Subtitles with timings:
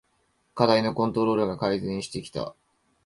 [0.55, 2.55] 課題のコントロールが改善してきた